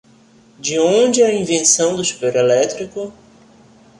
De 0.57 0.79
onde 0.79 1.21
é 1.21 1.27
a 1.27 1.31
invenção 1.31 1.95
do 1.95 2.03
chuveiro 2.03 2.39
elétrico? 2.39 3.13